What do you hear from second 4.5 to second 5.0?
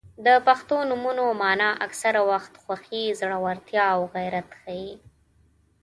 ښيي.